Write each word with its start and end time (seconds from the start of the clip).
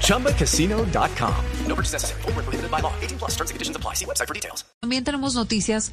ChumbaCasino.com. 0.00 1.34
No 1.68 1.74
purchase 1.74 1.92
necessary. 1.92 2.22
Full 2.22 2.32
prohibited 2.32 2.70
by 2.70 2.80
law. 2.80 2.92
18 3.02 3.18
plus 3.18 3.32
terms 3.36 3.50
and 3.50 3.56
conditions 3.56 3.76
apply. 3.76 3.94
See 3.94 4.06
website 4.06 4.26
for 4.26 4.34
details. 4.34 4.64
También 4.80 5.04
tenemos 5.04 5.34
noticias 5.34 5.92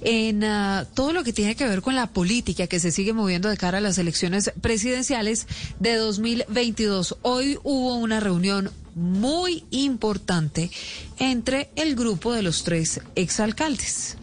en 0.00 0.44
uh, 0.44 0.84
todo 0.94 1.12
lo 1.12 1.24
que 1.24 1.32
tiene 1.32 1.56
que 1.56 1.66
ver 1.66 1.80
con 1.82 1.94
la 1.94 2.08
política 2.08 2.66
que 2.66 2.78
se 2.78 2.90
sigue 2.90 3.12
moviendo 3.12 3.48
de 3.48 3.56
cara 3.56 3.78
a 3.78 3.80
las 3.80 3.98
elecciones 3.98 4.52
presidenciales 4.60 5.46
de 5.80 5.96
2022. 5.96 7.16
Hoy 7.22 7.58
hubo 7.62 7.96
una 7.96 8.20
reunión 8.20 8.70
muy 8.94 9.64
importante 9.70 10.70
entre 11.18 11.70
el 11.76 11.96
grupo 11.96 12.32
de 12.32 12.42
los 12.42 12.64
tres 12.64 13.00
exalcaldes. 13.14 14.16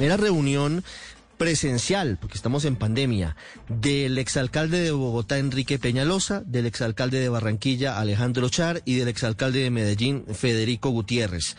Era 0.00 0.16
reunión 0.16 0.84
presencial, 1.36 2.18
porque 2.20 2.36
estamos 2.36 2.64
en 2.64 2.76
pandemia, 2.76 3.36
del 3.68 4.18
exalcalde 4.18 4.80
de 4.80 4.90
Bogotá, 4.90 5.38
Enrique 5.38 5.78
Peñalosa, 5.78 6.42
del 6.46 6.66
exalcalde 6.66 7.20
de 7.20 7.28
Barranquilla, 7.28 7.98
Alejandro 7.98 8.48
Char, 8.48 8.82
y 8.84 8.94
del 8.94 9.08
exalcalde 9.08 9.60
de 9.60 9.70
Medellín, 9.70 10.24
Federico 10.32 10.90
Gutiérrez. 10.90 11.56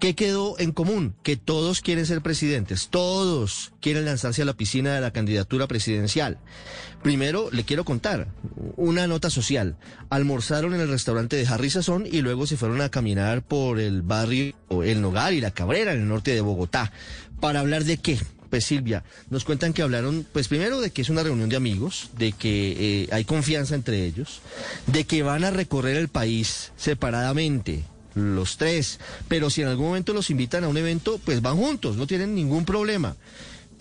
¿Qué 0.00 0.14
quedó 0.14 0.58
en 0.58 0.72
común? 0.72 1.14
Que 1.22 1.36
todos 1.36 1.80
quieren 1.80 2.06
ser 2.06 2.22
presidentes, 2.22 2.88
todos 2.88 3.72
quieren 3.80 4.04
lanzarse 4.04 4.42
a 4.42 4.44
la 4.44 4.54
piscina 4.54 4.94
de 4.94 5.00
la 5.00 5.12
candidatura 5.12 5.66
presidencial. 5.66 6.38
Primero, 7.02 7.48
le 7.50 7.64
quiero 7.64 7.84
contar 7.84 8.28
una 8.76 9.06
nota 9.06 9.30
social. 9.30 9.76
Almorzaron 10.10 10.74
en 10.74 10.80
el 10.80 10.88
restaurante 10.88 11.36
de 11.36 11.46
Harry 11.46 11.70
Sazón 11.70 12.06
y 12.06 12.20
luego 12.20 12.46
se 12.46 12.56
fueron 12.56 12.80
a 12.80 12.90
caminar 12.90 13.42
por 13.42 13.80
el 13.80 14.02
barrio 14.02 14.54
El 14.82 15.00
Nogal 15.00 15.34
y 15.34 15.40
La 15.40 15.50
Cabrera, 15.50 15.92
en 15.92 16.02
el 16.02 16.08
norte 16.08 16.32
de 16.32 16.40
Bogotá. 16.40 16.92
¿Para 17.40 17.60
hablar 17.60 17.84
de 17.84 17.98
qué? 17.98 18.18
Pues 18.52 18.66
Silvia, 18.66 19.02
nos 19.30 19.46
cuentan 19.46 19.72
que 19.72 19.80
hablaron, 19.80 20.26
pues 20.30 20.46
primero 20.46 20.82
de 20.82 20.90
que 20.90 21.00
es 21.00 21.08
una 21.08 21.22
reunión 21.22 21.48
de 21.48 21.56
amigos, 21.56 22.10
de 22.18 22.32
que 22.32 23.04
eh, 23.04 23.08
hay 23.10 23.24
confianza 23.24 23.74
entre 23.74 24.04
ellos, 24.04 24.42
de 24.88 25.04
que 25.04 25.22
van 25.22 25.44
a 25.44 25.50
recorrer 25.50 25.96
el 25.96 26.08
país 26.08 26.70
separadamente, 26.76 27.82
los 28.14 28.58
tres, 28.58 29.00
pero 29.26 29.48
si 29.48 29.62
en 29.62 29.68
algún 29.68 29.86
momento 29.86 30.12
los 30.12 30.28
invitan 30.28 30.64
a 30.64 30.68
un 30.68 30.76
evento, 30.76 31.18
pues 31.24 31.40
van 31.40 31.56
juntos, 31.56 31.96
no 31.96 32.06
tienen 32.06 32.34
ningún 32.34 32.66
problema. 32.66 33.16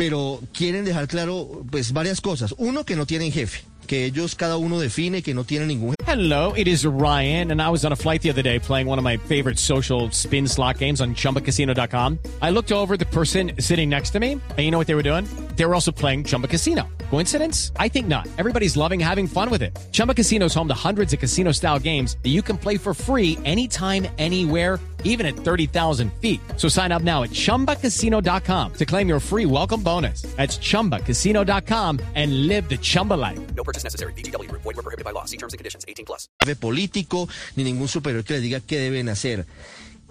Pero 0.01 0.39
quieren 0.51 0.83
dejar 0.83 1.07
claro, 1.07 1.63
pues, 1.69 1.93
varias 1.93 2.21
cosas. 2.21 2.55
Uno, 2.57 2.85
que 2.85 2.95
no 2.95 3.05
tienen 3.05 3.31
jefe. 3.31 3.61
que 3.91 4.05
ellos 4.05 4.35
cada 4.35 4.55
uno 4.55 4.79
define 4.79 5.21
que 5.21 5.33
no 5.33 5.43
tienen 5.43 5.67
ningún. 5.67 5.95
Hello, 6.07 6.53
it 6.55 6.65
is 6.65 6.85
Ryan, 6.85 7.51
and 7.51 7.61
I 7.61 7.69
was 7.69 7.83
on 7.83 7.91
a 7.91 7.95
flight 7.95 8.21
the 8.21 8.29
other 8.29 8.41
day 8.41 8.57
playing 8.57 8.87
one 8.87 8.97
of 8.97 9.03
my 9.03 9.17
favorite 9.17 9.59
social 9.59 10.09
spin 10.11 10.47
slot 10.47 10.77
games 10.77 11.01
on 11.01 11.13
ChumbaCasino.com. 11.13 12.17
I 12.41 12.51
looked 12.51 12.71
over 12.71 12.95
the 12.95 13.05
person 13.05 13.51
sitting 13.59 13.89
next 13.89 14.11
to 14.11 14.19
me, 14.21 14.33
and 14.33 14.59
you 14.59 14.71
know 14.71 14.77
what 14.77 14.87
they 14.87 14.95
were 14.95 15.03
doing? 15.03 15.25
They 15.57 15.65
were 15.65 15.75
also 15.75 15.91
playing 15.91 16.23
Chumba 16.23 16.47
Casino. 16.47 16.87
Coincidence? 17.09 17.73
I 17.75 17.89
think 17.89 18.07
not. 18.07 18.29
Everybody's 18.37 18.77
loving 18.77 18.99
having 19.01 19.27
fun 19.27 19.49
with 19.49 19.61
it. 19.61 19.77
Chumba 19.91 20.13
Casino 20.13 20.45
is 20.45 20.53
home 20.53 20.69
to 20.69 20.73
hundreds 20.73 21.11
of 21.11 21.19
casino-style 21.19 21.79
games 21.79 22.15
that 22.23 22.29
you 22.29 22.41
can 22.41 22.57
play 22.57 22.77
for 22.77 22.93
free 22.93 23.37
anytime, 23.43 24.07
anywhere 24.17 24.79
even 25.03 25.27
at 25.27 25.35
30,000 25.35 26.11
feet. 26.13 26.41
So 26.57 26.67
sign 26.67 26.91
up 26.91 27.03
now 27.03 27.21
at 27.21 27.29
ChumbaCasino.com 27.29 28.73
to 28.73 28.85
claim 28.85 29.07
your 29.07 29.19
free 29.19 29.45
welcome 29.45 29.83
bonus. 29.83 30.23
That's 30.37 30.57
ChumbaCasino.com 30.57 31.99
and 32.15 32.47
live 32.47 32.67
the 32.67 32.77
Chumba 32.77 33.13
life. 33.13 33.39
No 33.55 33.63
purchase 33.63 33.83
necessary. 33.83 34.13
BGW. 34.13 34.49
Void 34.51 34.65
were 34.65 34.81
prohibited 34.81 35.05
by 35.05 35.11
law. 35.11 35.25
See 35.25 35.37
terms 35.37 35.53
and 35.53 35.59
conditions. 35.59 35.85
18 35.87 36.05
plus. 36.05 36.27
político 36.59 37.27
ni 37.55 37.63
ningún 37.63 37.87
superior 37.87 38.23
que 38.23 38.33
les 38.33 38.41
diga 38.41 38.59
qué 38.59 38.79
deben 38.79 39.09
hacer 39.09 39.45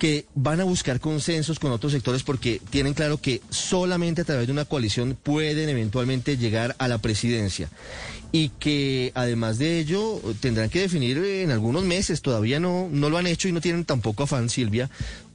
que 0.01 0.25
van 0.35 0.63
a 0.63 0.65
buscar 0.65 0.99
consensos 0.99 1.59
con 1.59 1.73
otros 1.73 1.93
sectores 1.93 2.23
porque 2.23 2.61
tienen 2.71 2.95
claro 2.95 3.19
que 3.19 3.43
solamente 3.51 4.23
a 4.23 4.25
través 4.25 4.47
de 4.47 4.53
una 4.53 4.65
coalición 4.65 5.15
pueden 5.23 5.69
eventualmente 5.69 6.39
llegar 6.39 6.75
a 6.79 6.89
la 6.89 6.99
presidencia. 6.99 7.69
Y 8.33 8.49
que 8.49 9.13
además 9.15 9.59
de 9.59 9.79
ello 9.79 10.23
tendrán 10.41 10.71
que 10.71 10.81
definir 10.81 11.19
en 11.19 11.51
algunos 11.51 11.85
meses, 11.85 12.23
todavía 12.23 12.59
no, 12.59 12.89
no 12.91 13.11
lo 13.11 13.19
han 13.19 13.27
hecho 13.27 13.47
y 13.47 13.53
no 13.53 13.61
tienen 13.61 13.85
tampoco 13.85 14.23
afán, 14.23 14.49
Silvia, 14.49 14.89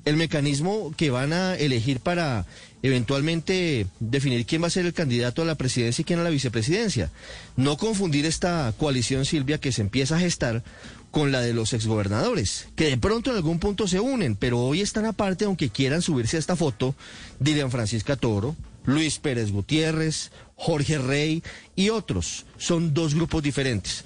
el 0.06 0.18
mecanismo 0.18 0.94
que 0.96 1.10
van 1.10 1.34
a 1.34 1.56
elegir 1.56 2.00
para 2.00 2.46
eventualmente 2.84 3.88
definir 4.00 4.46
quién 4.46 4.62
va 4.62 4.68
a 4.68 4.72
ser 4.72 4.86
el 4.86 4.94
candidato 4.94 5.42
a 5.42 5.46
la 5.46 5.56
presidencia 5.56 6.02
y 6.02 6.06
quién 6.06 6.20
a 6.20 6.24
la 6.24 6.30
vicepresidencia. 6.30 7.12
No 7.58 7.78
confundir 7.78 8.26
esta 8.26 8.74
coalición, 8.78 9.26
Silvia, 9.26 9.58
que 9.58 9.72
se 9.72 9.82
empieza 9.82 10.16
a 10.16 10.20
gestar 10.20 10.64
con 11.10 11.32
la 11.32 11.42
de 11.42 11.54
los 11.54 11.74
exgobernadores, 11.74 12.68
que 12.76 12.90
de 12.90 12.98
pronto 12.98 13.32
en 13.32 13.38
algún 13.38 13.58
punto 13.58 13.88
se 13.88 14.00
unen, 14.00 14.36
pero 14.36 14.60
hoy 14.60 14.82
están 14.82 15.06
aparte, 15.06 15.46
aunque 15.46 15.70
quieran 15.70 16.02
subirse 16.02 16.36
a 16.36 16.40
esta 16.40 16.56
foto, 16.56 16.94
Dilian 17.40 17.72
Francisca 17.72 18.18
Toro, 18.18 18.56
Luis 18.84 19.18
Pérez 19.20 19.50
Gutiérrez, 19.52 20.32
Jorge 20.56 20.98
Rey 20.98 21.42
y 21.76 21.90
otros. 21.90 22.46
Son 22.58 22.94
dos 22.94 23.16
grupos 23.16 23.42
diferentes. 23.42 24.04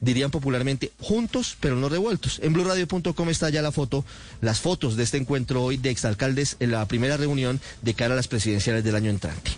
Dirían 0.00 0.30
popularmente 0.30 0.92
juntos, 0.98 1.56
pero 1.60 1.76
no 1.76 1.88
revueltos. 1.88 2.40
En 2.42 2.52
blurradio.com 2.52 3.28
está 3.28 3.50
ya 3.50 3.62
la 3.62 3.72
foto, 3.72 4.04
las 4.40 4.60
fotos 4.60 4.96
de 4.96 5.02
este 5.02 5.18
encuentro 5.18 5.62
hoy 5.62 5.76
de 5.76 5.90
exalcaldes 5.90 6.56
en 6.60 6.70
la 6.70 6.86
primera 6.86 7.16
reunión 7.16 7.60
de 7.82 7.94
cara 7.94 8.14
a 8.14 8.16
las 8.16 8.28
presidenciales 8.28 8.82
del 8.84 8.96
año 8.96 9.10
entrante. 9.10 9.50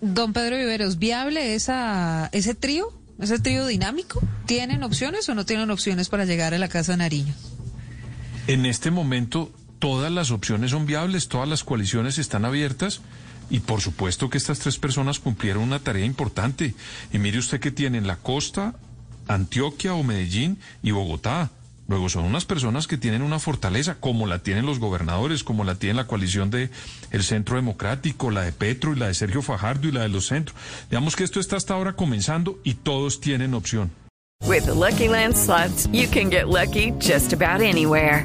Don 0.00 0.32
Pedro 0.32 0.56
Viveros, 0.56 0.98
¿viable 0.98 1.54
esa, 1.54 2.30
ese 2.32 2.54
trío? 2.54 2.92
ese 3.20 3.38
trío 3.38 3.66
dinámico? 3.66 4.22
¿Tienen 4.46 4.82
opciones 4.82 5.28
o 5.28 5.34
no 5.34 5.44
tienen 5.44 5.70
opciones 5.70 6.08
para 6.08 6.24
llegar 6.24 6.54
a 6.54 6.58
la 6.58 6.68
Casa 6.68 6.92
de 6.92 6.98
Nariño? 6.98 7.34
En 8.46 8.64
este 8.64 8.90
momento 8.90 9.52
todas 9.78 10.10
las 10.10 10.30
opciones 10.30 10.70
son 10.70 10.86
viables, 10.86 11.28
todas 11.28 11.48
las 11.48 11.64
coaliciones 11.64 12.18
están 12.18 12.44
abiertas 12.44 13.00
y 13.50 13.60
por 13.60 13.80
supuesto 13.80 14.30
que 14.30 14.38
estas 14.38 14.58
tres 14.58 14.78
personas 14.78 15.18
cumplieron 15.18 15.62
una 15.62 15.80
tarea 15.80 16.04
importante. 16.04 16.74
Y 17.12 17.18
mire 17.18 17.38
usted 17.38 17.60
que 17.60 17.70
tienen 17.70 18.06
la 18.06 18.16
costa, 18.16 18.74
Antioquia 19.28 19.94
o 19.94 20.02
Medellín 20.02 20.58
y 20.82 20.90
Bogotá. 20.90 21.50
Luego 21.86 22.10
son 22.10 22.24
unas 22.24 22.44
personas 22.44 22.86
que 22.86 22.98
tienen 22.98 23.22
una 23.22 23.38
fortaleza, 23.38 23.94
como 23.98 24.26
la 24.26 24.40
tienen 24.40 24.66
los 24.66 24.78
gobernadores, 24.78 25.42
como 25.42 25.64
la 25.64 25.76
tiene 25.76 25.94
la 25.94 26.06
coalición 26.06 26.50
de 26.50 26.70
el 27.10 27.22
Centro 27.22 27.56
Democrático, 27.56 28.30
la 28.30 28.42
de 28.42 28.52
Petro 28.52 28.92
y 28.92 28.98
la 28.98 29.06
de 29.06 29.14
Sergio 29.14 29.40
Fajardo 29.40 29.88
y 29.88 29.92
la 29.92 30.02
de 30.02 30.10
los 30.10 30.26
centros. 30.26 30.56
Digamos 30.90 31.16
que 31.16 31.24
esto 31.24 31.40
está 31.40 31.56
hasta 31.56 31.72
ahora 31.72 31.94
comenzando 31.94 32.58
y 32.62 32.74
todos 32.74 33.20
tienen 33.20 33.54
opción. 33.54 33.90
With 34.46 34.66
the 34.66 34.74
Lucky 34.74 35.08
Land 35.08 35.34
slots, 35.34 35.88
you 35.92 36.08
can 36.08 36.30
get 36.30 36.48
lucky 36.48 36.92
just 37.00 37.32
about 37.32 37.62
anywhere. 37.62 38.24